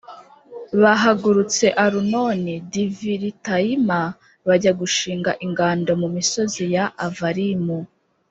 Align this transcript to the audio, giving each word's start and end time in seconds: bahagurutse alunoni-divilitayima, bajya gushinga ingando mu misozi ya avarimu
bahagurutse 0.81 1.65
alunoni-divilitayima, 1.85 3.99
bajya 4.47 4.71
gushinga 4.79 5.31
ingando 5.45 5.91
mu 6.01 6.07
misozi 6.15 6.63
ya 6.75 6.85
avarimu 7.05 7.77